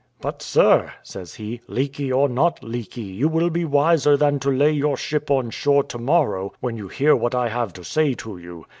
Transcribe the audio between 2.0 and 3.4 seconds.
or not leaky, you